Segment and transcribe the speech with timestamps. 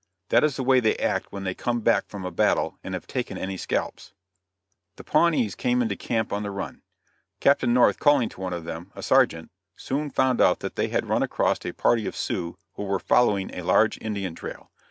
[0.29, 3.05] That is the way they act when they come back from a battle and have
[3.05, 4.13] taken any scalps."
[4.95, 6.81] The Pawnees came into camp on the run.
[7.39, 11.07] Captain North calling to one of them a sergeant soon found out that they had
[11.07, 14.71] run across a party of Sioux who were following a large Indian trail.